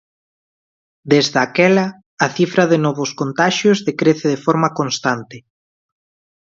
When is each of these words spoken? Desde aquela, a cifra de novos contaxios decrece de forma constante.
Desde 1.11 1.39
aquela, 1.47 1.85
a 2.25 2.27
cifra 2.37 2.63
de 2.71 2.77
novos 2.85 3.09
contaxios 3.21 3.77
decrece 3.89 4.27
de 4.33 4.41
forma 4.45 4.69
constante. 4.79 5.37